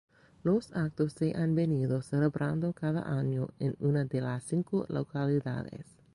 [0.41, 5.99] Los actos se han venido celebrando cada año en una de las cinco localidades.